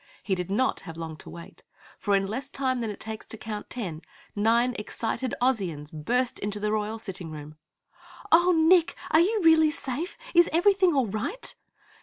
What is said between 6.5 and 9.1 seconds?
the Royal Sitting room. "Oh, Nick!